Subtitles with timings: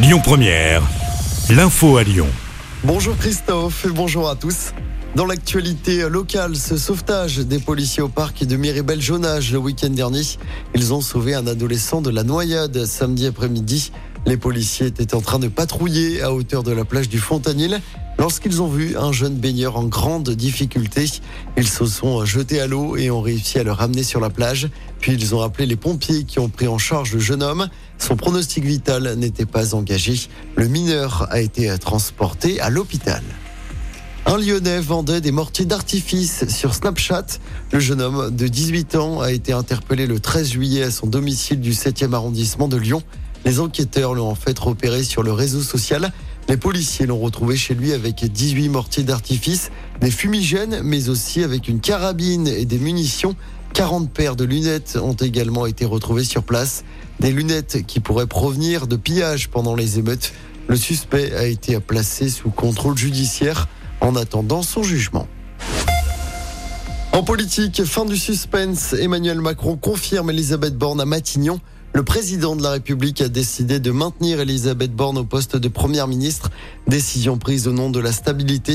[0.00, 0.80] Lyon Première,
[1.50, 2.28] l'info à Lyon.
[2.84, 4.72] Bonjour Christophe et bonjour à tous.
[5.16, 10.22] Dans l'actualité locale, ce sauvetage des policiers au parc de Miribel-Jonage le week-end dernier,
[10.76, 13.90] ils ont sauvé un adolescent de la noyade samedi après-midi.
[14.26, 17.80] Les policiers étaient en train de patrouiller à hauteur de la plage du Fontanil
[18.18, 21.06] lorsqu'ils ont vu un jeune baigneur en grande difficulté.
[21.56, 24.68] Ils se sont jetés à l'eau et ont réussi à le ramener sur la plage.
[25.00, 27.68] Puis ils ont appelé les pompiers qui ont pris en charge le jeune homme.
[27.98, 30.14] Son pronostic vital n'était pas engagé.
[30.56, 33.22] Le mineur a été transporté à l'hôpital.
[34.26, 37.24] Un Lyonnais vendait des mortiers d'artifice sur Snapchat.
[37.72, 41.60] Le jeune homme de 18 ans a été interpellé le 13 juillet à son domicile
[41.60, 43.02] du 7e arrondissement de Lyon.
[43.44, 46.12] Les enquêteurs l'ont en fait repéré sur le réseau social.
[46.48, 49.70] Les policiers l'ont retrouvé chez lui avec 18 mortiers d'artifice,
[50.00, 53.36] des fumigènes, mais aussi avec une carabine et des munitions.
[53.74, 56.84] 40 paires de lunettes ont également été retrouvées sur place.
[57.20, 60.32] Des lunettes qui pourraient provenir de pillages pendant les émeutes.
[60.68, 63.68] Le suspect a été placé sous contrôle judiciaire
[64.00, 65.26] en attendant son jugement.
[67.12, 71.58] En politique, fin du suspense, Emmanuel Macron confirme Elisabeth Borne à Matignon.
[71.94, 76.06] Le président de la République a décidé de maintenir Elisabeth Borne au poste de première
[76.06, 76.50] ministre.
[76.86, 78.74] Décision prise au nom de la stabilité.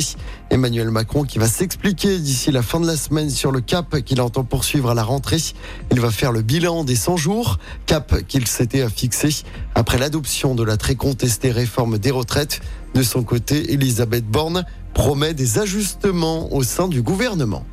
[0.49, 4.19] Emmanuel Macron qui va s'expliquer d'ici la fin de la semaine sur le cap qu'il
[4.19, 5.41] entend poursuivre à la rentrée.
[5.91, 9.43] Il va faire le bilan des 100 jours, cap qu'il s'était fixé
[9.75, 12.61] après l'adoption de la très contestée réforme des retraites.
[12.93, 17.63] De son côté, Elisabeth Borne promet des ajustements au sein du gouvernement.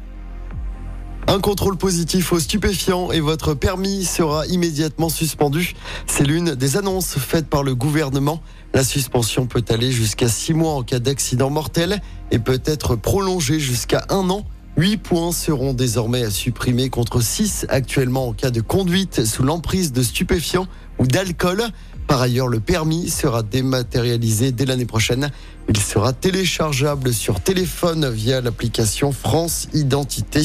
[1.31, 5.77] Un contrôle positif aux stupéfiants et votre permis sera immédiatement suspendu.
[6.09, 8.43] C'est l'une des annonces faites par le gouvernement.
[8.75, 13.61] La suspension peut aller jusqu'à six mois en cas d'accident mortel et peut être prolongée
[13.61, 14.45] jusqu'à un an.
[14.77, 19.93] Huit points seront désormais à supprimer contre six actuellement en cas de conduite sous l'emprise
[19.93, 20.67] de stupéfiants
[20.99, 21.65] ou d'alcool.
[22.07, 25.31] Par ailleurs, le permis sera dématérialisé dès l'année prochaine.
[25.69, 30.43] Il sera téléchargeable sur téléphone via l'application France Identité.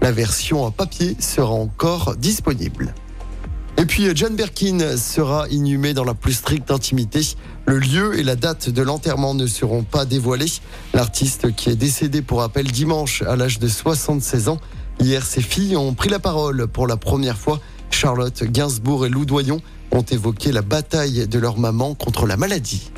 [0.00, 2.94] La version à papier sera encore disponible.
[3.84, 7.20] Et puis, John Birkin sera inhumé dans la plus stricte intimité.
[7.66, 10.50] Le lieu et la date de l'enterrement ne seront pas dévoilés.
[10.94, 14.58] L'artiste qui est décédé pour appel dimanche à l'âge de 76 ans.
[15.00, 17.60] Hier, ses filles ont pris la parole pour la première fois.
[17.90, 19.60] Charlotte Gainsbourg et Lou Doyon
[19.92, 22.90] ont évoqué la bataille de leur maman contre la maladie.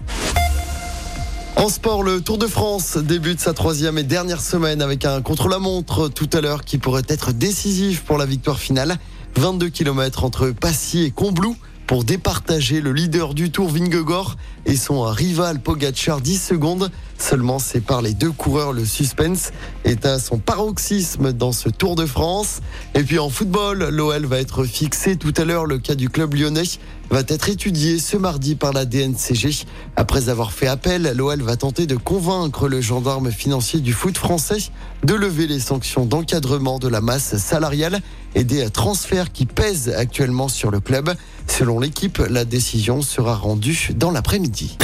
[1.56, 6.08] En sport, le Tour de France débute sa troisième et dernière semaine avec un contre-la-montre
[6.08, 8.98] tout à l'heure qui pourrait être décisif pour la victoire finale.
[9.36, 14.36] 22 km entre Passy et Combloux pour départager le leader du Tour Vingegaard
[14.66, 16.90] et son rival Pogacar 10 secondes.
[17.18, 18.72] Seulement par les deux coureurs.
[18.72, 19.50] Le suspense
[19.84, 22.60] est à son paroxysme dans ce Tour de France.
[22.94, 25.66] Et puis en football, l'OL va être fixé tout à l'heure.
[25.66, 26.64] Le cas du club lyonnais
[27.10, 29.64] va être étudié ce mardi par la DNCG.
[29.96, 34.70] Après avoir fait appel, l'OL va tenter de convaincre le gendarme financier du foot français
[35.04, 38.00] de lever les sanctions d'encadrement de la masse salariale
[38.34, 41.14] et des transferts qui pèsent actuellement sur le club.
[41.46, 44.76] Selon l'équipe, la décision sera rendue dans l'après-midi.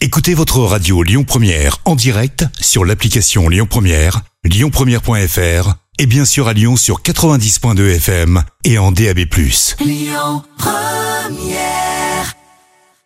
[0.00, 6.48] Écoutez votre radio Lyon Première en direct sur l'application Lyon Première, lyonpremière.fr et bien sûr
[6.48, 9.18] à Lyon sur 90.2 FM et en DAB+.
[9.80, 11.89] Lyon Première